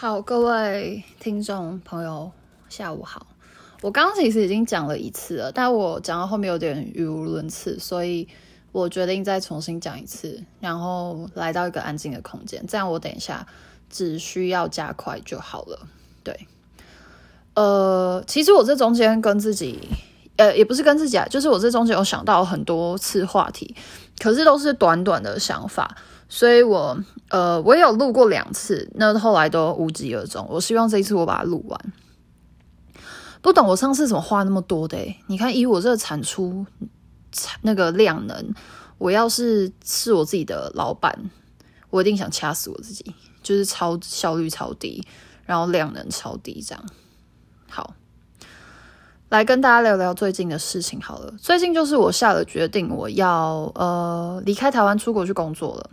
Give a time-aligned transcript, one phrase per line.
[0.00, 2.32] 好，各位听众朋友，
[2.70, 3.26] 下午好。
[3.82, 8.26] 我刚刚其实已经讲了一次了，但我讲到后面有点语无伦次，所以
[8.72, 13.46] 我决定再重新讲一次，然后来到一个安静的空间，这样我等一下
[13.90, 15.86] 只需要加快就好了。
[16.24, 16.46] 对，
[17.52, 19.86] 呃，其实我这中间跟自己，
[20.36, 23.76] 呃，也不是跟自己啊，就是我这中间有想到很多次话题，
[24.18, 25.94] 可是都是短短的想法。
[26.32, 26.96] 所以，我
[27.28, 30.46] 呃，我也有录过两次，那后来都无疾而终。
[30.48, 31.92] 我希望这一次我把它录完。
[33.42, 34.96] 不懂我上次怎么花那么多的？
[35.26, 36.64] 你看，以我这个产出
[37.32, 38.54] 产那个量能，
[38.96, 41.30] 我要是是我自己的老板，
[41.90, 43.12] 我一定想掐死我自己，
[43.42, 45.04] 就是超效率超低，
[45.46, 46.84] 然后量能超低，这样。
[47.68, 47.94] 好，
[49.30, 51.34] 来跟大家聊聊最近的事情好了。
[51.40, 55.90] 最近就是我下了决定，我要呃离开台湾，出国去工作了。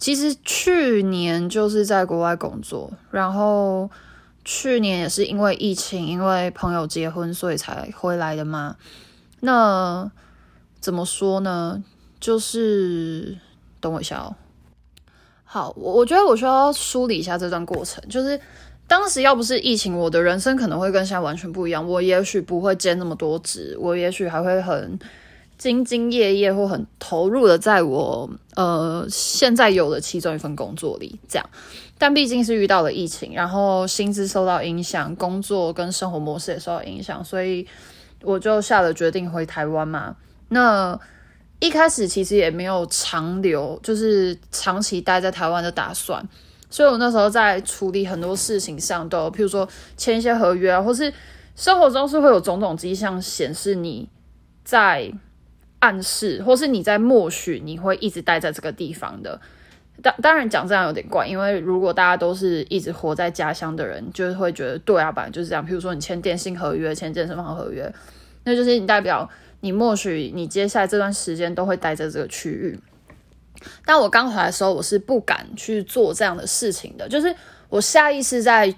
[0.00, 3.90] 其实去年就是在国外工作，然后
[4.46, 8.76] 去年也是因为疫情，因为朋友结婚，所以才回来的嘛。
[9.40, 10.10] 那
[10.80, 11.84] 怎么说呢？
[12.18, 13.36] 就是
[13.78, 14.34] 等我一下哦。
[15.44, 18.02] 好，我我觉得我需要梳理一下这段过程。
[18.08, 18.40] 就是
[18.86, 21.86] 当时要不是疫情，我的人生可能会跟现在完全不一样。
[21.86, 24.98] 我也许不会兼那么多职，我也许还会很。
[25.60, 31.50] 兢兢业业或很投入的在我呃现在有的其中一份工作里，这样，
[31.98, 37.66] 但毕竟是遇到了疫情，然后薪资受到影响，工作跟生活模式也受到影响，所以
[38.22, 40.16] 我就下了决定回台湾嘛。
[40.48, 40.98] 那
[41.58, 46.26] 一开始其实也没有长留，就是长期待在台湾的打算，
[46.70, 51.12] 所以我那时候在处理很多事情上，都譬如说签一些合约啊，或是
[51.54, 54.08] 生活中是会有种种迹象显示你
[54.64, 55.12] 在。
[55.80, 59.40] 暗示，或是你在默许你会一直待在这个地方的。
[60.02, 65.66] 当当然讲这样有点怪，因为如果大家都是一直活在家乡的人，就是会觉得对啊，本来就是这样。
[65.66, 67.92] 譬如说你签电信合约、签健身房合约，
[68.44, 69.28] 那就是你代表
[69.60, 72.78] 你默许你接下来这段时间都会待在这个区域。
[73.84, 77.34] 但我刚回来的时候，我是不敢去做这样的事情的，就是
[77.68, 78.74] 我下意识在。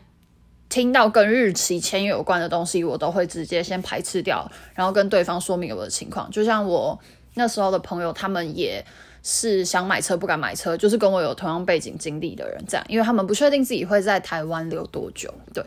[0.72, 6.30] 听到跟日期签约有关的东西，我都会直接先排斥掉，然后跟对方说明我的情况。
[6.30, 6.98] 就像我
[7.34, 8.82] 那时候的朋友，他们也
[9.22, 15.34] 是想买车不敢买车，就是跟我有同样背景经历的人，这样，因为他们不确定自己会在台湾留多久。
[15.52, 15.62] 对，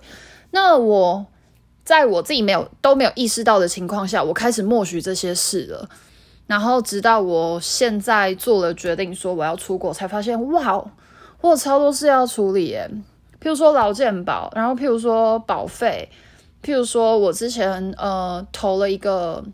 [0.49, 1.23] 那我
[1.83, 5.87] 在我自己没有都没有意识到的情况下，我开始默许这些事了。
[6.47, 10.83] 然后直到我现在做了决定，说我要出国，才发现哇，
[11.41, 12.89] 我有超多事要处理耶。
[13.45, 16.09] 譬如说劳健保，然后譬如说保费，
[16.63, 19.45] 譬如说我之前呃投了一个，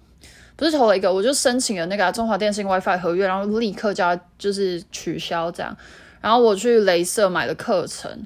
[0.55, 5.75] 不是投了一个，我就申请了那个中华电信 WiFi 合约，然后立刻就要就是取消这样。
[6.21, 8.25] 然后我去镭射买了课程，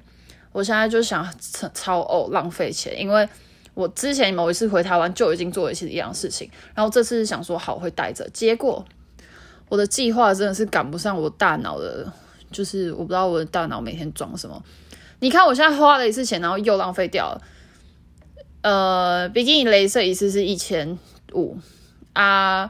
[0.52, 1.28] 我现在就想
[1.74, 3.28] 超哦浪费钱，因为
[3.74, 8.86] 我之前某一次回台湾就已经做了一次一样事情，然后这次想说好会带着，结果
[9.68, 12.06] 我的计划真的是赶不上我大脑的，
[12.52, 14.62] 就是我不知道我的大脑每天装什么。
[15.26, 17.42] 你看，我现在花了一次钱，然后又浪费掉了。
[18.62, 21.00] 呃，毕竟镭射一次是一千
[21.34, 21.58] 五
[22.14, 22.70] 啊，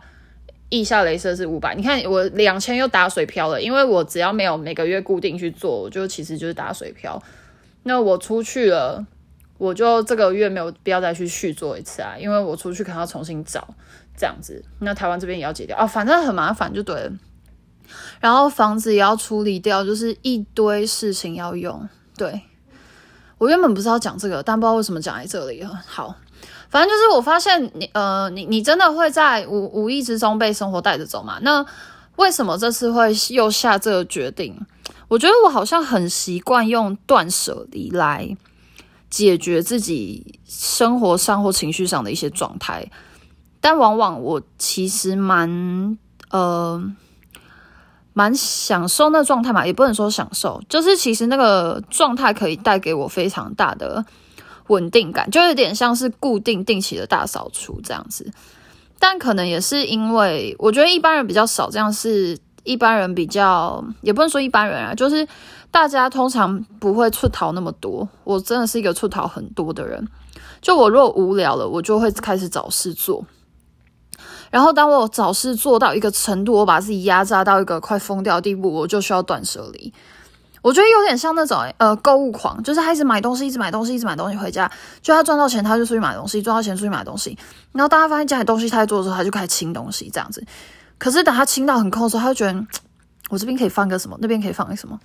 [0.70, 1.76] 腋下镭射是五百。
[1.76, 7.22] 你看我两千又打水漂了，因为我只要没有每个月固定去做，我就其实就是打水漂。
[7.84, 9.06] 那我出去了，
[9.58, 13.68] 我就这个月没有必要再去续做一次啊，因为我出去可能要重新找
[14.16, 14.64] 这样子。
[14.80, 17.12] 那台湾这边也要解掉啊，反正很麻烦就对了。
[18.22, 21.90] 然后房子也要处理掉，就是一堆事情要用。
[22.18, 22.42] 对，
[23.38, 25.81] 我原本不是要讲这个，但不知道为什么讲在这里了。
[25.86, 26.16] 好，
[26.70, 31.40] 反正就是我发现你，呃，你你真的会在无无意之中被生活带着走嘛？
[31.42, 31.66] 那
[32.16, 34.58] 为什么这次会又下这个决定？
[35.08, 38.36] 我觉得我好像很习惯用断舍离来
[39.09, 42.90] 解决自己生活上或情绪上的一些状态，
[43.59, 45.97] 但往往我其实蛮
[46.32, 46.82] 呃。
[48.18, 54.03] 蛮享受那状态嘛，也不能说享受，就是其实那个状态可以带给我非常大的
[54.67, 58.32] 稳定感，就有点像是固定定期的大扫除这样子。
[58.97, 65.28] 但可能也是因为我觉得一般人比较少这样，是一般人比较也不能说一般人啊，就是
[65.70, 68.08] 大家通常不会出逃那么多。
[68.23, 70.08] 我真的是一个出逃很多的人，
[70.62, 73.26] 就我如果无聊了，我就会开始找事做。
[74.52, 79.94] 然后，当我找事做到一个程度，我把自己压榨到一个快疯掉的地步，我就需要断舍离。
[80.62, 84.72] 我觉得有点像那种呃购物狂，就是他一直买东西，一直买东西，一直买东西回家。
[85.02, 87.38] 就他赚到钱，他就出去买东西；赚到钱，出去买东西。
[87.72, 90.44] 然后当他发现家里东西太多的时候，他就开始清东西，这样子。
[90.98, 92.66] 可是等他清到很空的时候，他就觉得
[93.30, 95.00] 我这边可以放个什么，那边可以放个什么。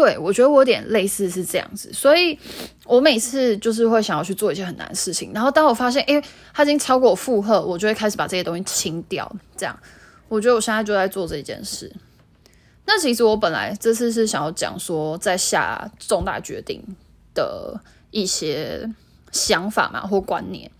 [0.00, 2.38] 对我觉得我有点类似是这样子，所以
[2.86, 6.22] 我每次就是会想要去做一些很难的事情，然后当我发现，哎，
[6.54, 9.30] 它已经超过我负荷，我就会开始把这些东西清掉。
[9.58, 9.78] 这样，
[10.28, 11.92] 我觉得我现在就在做这件事。
[12.86, 16.82] 那其实我本来这次是想要讲说，在下重大决定
[17.34, 17.78] 的
[18.10, 18.90] 一些
[19.30, 20.70] 想法嘛，或观念。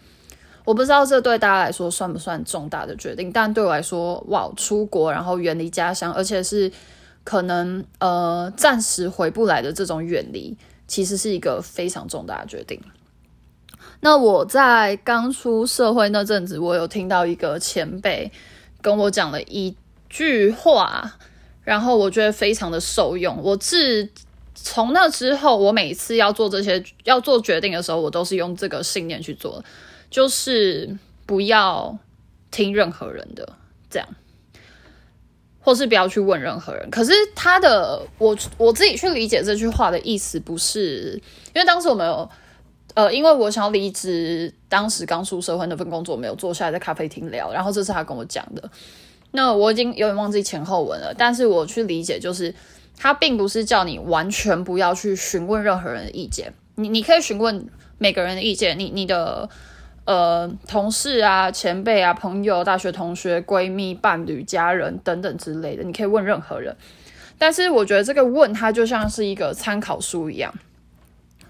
[0.65, 6.73] 我不知道这对大家来说算不算重大的决定，但对我来说，哇，出国然后远离家乡，而且是
[7.25, 10.57] 可能呃暂时回不来的这种远离，
[10.87, 12.81] 其实是一个非常重大的决定。
[14.01, 18.33] 那我在刚出社会那阵子，我有听到一个前辈
[18.81, 19.77] 跟我讲了一
[20.09, 21.19] 句话，
[21.63, 23.39] 然后我觉得非常的受用。
[23.43, 24.09] 我自
[24.55, 29.63] 从那之后，我每次要做这些要做决定的时候，我都是用这个信念去做。
[30.11, 31.97] 就是不要
[32.51, 33.49] 听任何人的，
[33.89, 34.09] 这样，
[35.61, 36.91] 或是不要去问任何人。
[36.91, 41.21] 可是他的，我我自己去理解这句话的意思，不是
[41.55, 42.29] 因为当时我没有，
[42.95, 48.71] 呃，因为我想要离职，当时刚出社会那份工作没有坐下来在咖啡厅聊，然后这是他跟我讲的。
[49.33, 52.55] 那我已经有点忘记前后文了，但是我去理解，就是
[52.97, 57.69] 他并不是叫你完全不要去询问任何人的意见，你你可以询问
[57.99, 59.49] 每个人的意见，你你的。
[60.07, 66.75] 呃，同事啊、前辈啊、朋友、大学同学、闺蜜、伴侣、家人等等之类的，你可以问任何人。
[67.39, 70.53] 但是我觉得这个问他就像是一个参考书一样，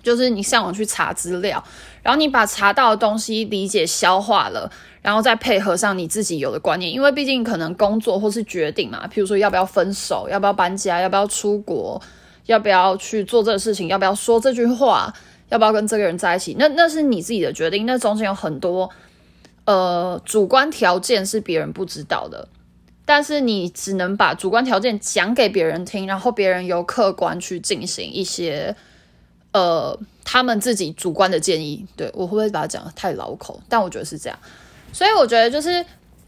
[0.03, 1.63] 就是你上网去查资料，
[2.03, 4.71] 然后你把查到的东西理解消化了，
[5.01, 6.93] 然后再配合上你自己有的观念。
[6.93, 12.01] 因为毕竟可能工作或是决定嘛，譬如说要不要分手、要不要搬家、要不要出国、
[12.47, 15.13] 要不要去做这个事情、要不要说这句话。
[15.51, 16.57] 要不要跟这个人在一起？
[16.59, 17.85] 那那是你自己的决定。
[17.85, 18.89] 那中间有很多
[19.65, 22.49] 呃主观条件是别人不知道的，
[23.05, 28.75] 但是你只能把主观条件讲给别人听，然后别人由客观去进行一些
[29.53, 31.85] 呃他们自己主观的建议。
[31.97, 33.61] 对我会不会把它讲的太老口？
[33.69, 34.39] 但我觉得是这样。
[34.93, 35.85] 所以我觉得就是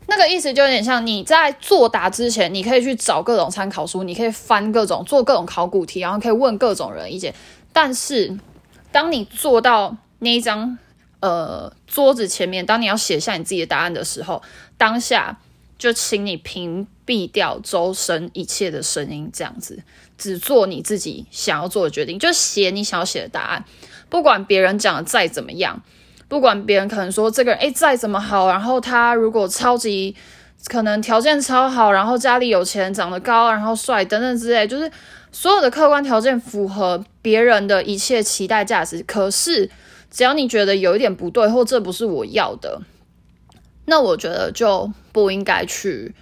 [0.08, 7.32] 那个意思，就有点像你在作答之前，你可以去找各种参考书，你可以翻各种做各种考古题，然后可以问各种人意见，
[7.72, 8.36] 但是。
[8.92, 10.78] 当你坐到那一张
[11.20, 14.42] 呃桌子前面，当你要写下你自己的答案的时候，
[14.76, 15.38] 当下
[15.78, 19.82] 就请你屏蔽掉周身一切的声音，这样子
[20.16, 23.64] 只做你自己想要做的决定，就写你想要写的答案。
[24.08, 25.82] 不管别人讲的再怎么样，
[26.28, 30.14] 不管别人可能说这个人诶再怎么好，然后他如果超级
[30.68, 34.90] 可能条件超好，然后家里有钱，长得高，然后帅等等之类，就是。
[35.32, 39.70] 所有的客观条件符合别人的一切期待价值，可是
[40.10, 42.82] 只要你觉得有一点不对，或这不是我要的，
[43.86, 46.14] 那我觉得就不应该去。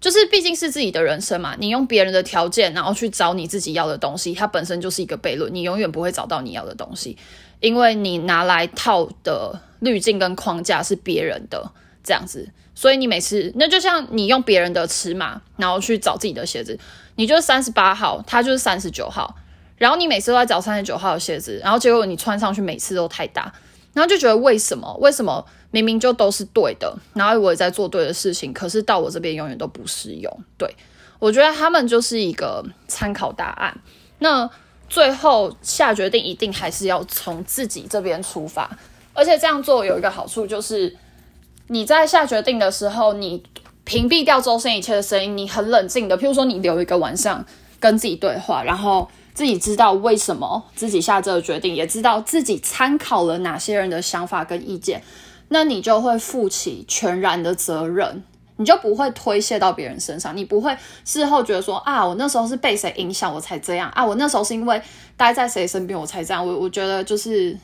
[0.00, 7.16] 就是毕竟是自己的人生嘛，你用别人的条件，然后去找你自己要的东西，它本身就是一个悖论，你永远不会找到你要的东西，
[7.60, 11.72] 因为你拿来套的滤镜跟框架是别人的
[12.04, 16.78] 这样子，所以你每次那就像你用别人的尺码，然后去找自己的鞋子。
[17.18, 19.34] 你就是三十八号，他就是三十九号，
[19.76, 23.52] 然后你每次都在找三十九号的鞋子，然后结果你穿上去每次都太大，
[23.92, 24.96] 然后就觉得为什么？
[25.00, 30.32] 为什么明明就都是对的，然后我也在做对的事情，可是到我这边永远都不适用。
[30.56, 30.72] 对
[31.18, 33.76] 我觉得他们就是一个参考答案，
[34.20, 34.48] 那
[34.88, 38.70] 最后下决定一定还是要从自己这边出发，
[39.12, 40.96] 而且这样做有一个好处就是
[41.66, 43.42] 你在下决定的时候，你。
[43.88, 47.42] 屏蔽掉周身一切的声音，你很冷静的，譬如说你留一个晚上
[47.80, 55.02] 跟自己对话，然后自己知道为什么自己下这个决定，也知道自己参考了哪些人的想法跟意见，
[55.48, 58.22] 那你就会负起全然的责任，
[58.56, 60.76] 你就不会推卸到别人身上，你不会
[61.06, 64.78] 事后觉得说啊，我那时候是被谁影响我才这样啊，我那时候是因为
[65.16, 67.56] 待在谁身边我才这样，我我觉得就是。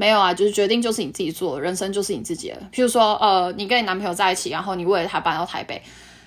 [0.00, 2.56] 没有啊，就是决定就是你自己做，人生就是你自己的。
[2.72, 5.82] 譬如说，呃，你跟你男朋友在一起，然后你为了他搬到台北，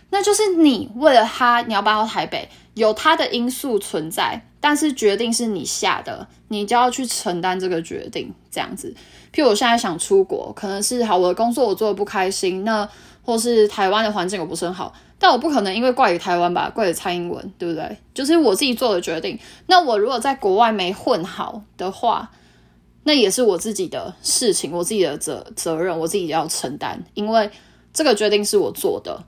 [0.10, 8.34] 那就是你为了他你要搬到台北，有他的因素存在，但是决定是你下的，你就要去承担这个决定。
[8.52, 8.94] 这样子，
[9.34, 12.86] 譬如我现在想出国，可能是好我的工作我做的不开心，那
[13.24, 17.98] 或是台湾的环境我不是很好，但我不可能因为怪于台湾吧，怪于蔡英文，对不对？
[18.14, 19.40] 就是我自己做的决定。
[19.68, 22.30] 那我如果在国外没混好的话，
[23.04, 27.04] 那也是我自己的事情，我自己的责责任，我自己要承担。
[27.14, 27.50] 因为
[27.92, 29.24] 这个决定是我做的，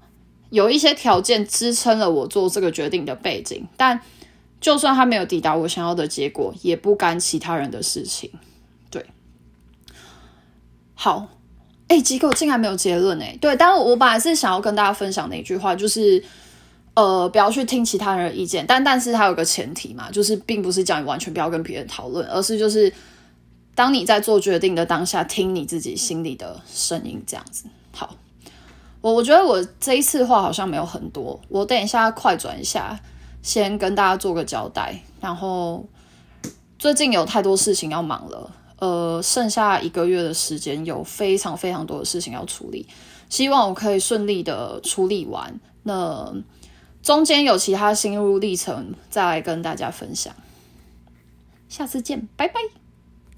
[0.51, 3.67] 有一些条件支撑了我做这个决定的背景。
[3.75, 3.99] 但
[4.61, 8.31] 就算他没有抵达我想要的结果，也不干其他人的事情。
[8.89, 9.05] 对，
[10.93, 11.27] 好，
[11.87, 13.35] 哎，结果竟然没有结论哎。
[13.41, 16.23] 对，但是我本来是想要跟大家分享的一句话，就是
[16.93, 22.93] 呃，不要去听其他人的意见，但但是它有个前提嘛，就是并不是讲你完全不要跟别人讨论，而是就是
[23.75, 27.65] 当你在做决定的当下，听你自己心里的声音，这样子。
[27.91, 28.15] 好，
[29.01, 32.99] 我我觉得我这一次话好像没有很多，我等一下快转一下，
[33.41, 34.99] 先跟大家做个交代。
[35.19, 35.85] 然后
[36.77, 42.85] 最近有太多事情要忙了，呃，剩下一个月的时间有非常非常多的事情要处理，
[43.29, 45.59] 希望我可以顺利的处理完。
[45.83, 46.31] 那
[47.01, 50.33] 中间有其他心路历程，再来跟大家分享。
[51.67, 52.82] 下次见，拜拜。